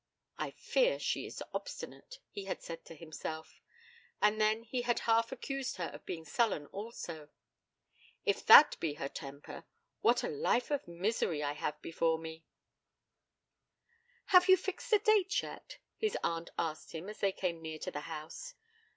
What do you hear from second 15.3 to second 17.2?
yet?' his aunt asked him as